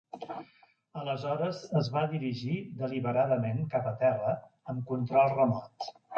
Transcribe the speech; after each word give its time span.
Aleshores 1.01 1.59
es 1.81 1.89
va 1.97 2.03
dirigir 2.13 2.57
deliberadament 2.81 3.61
cap 3.75 3.93
a 3.93 3.95
terra 4.01 4.35
amb 4.75 4.85
control 4.95 5.33
remot. 5.37 5.89